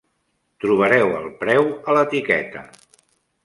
[0.65, 2.69] Trobareu el preu a l'etiqueta.